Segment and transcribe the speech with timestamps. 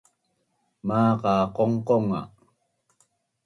[0.87, 2.21] Maqa qongqong nga